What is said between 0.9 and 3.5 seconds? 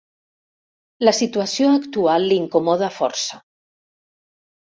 La situació actual l'incomoda força.